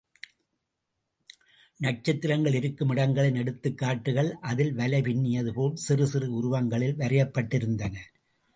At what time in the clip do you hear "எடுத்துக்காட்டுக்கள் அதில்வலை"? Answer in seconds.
3.43-5.01